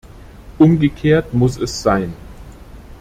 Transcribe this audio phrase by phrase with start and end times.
[0.57, 2.13] Umgekehrt muss es sein.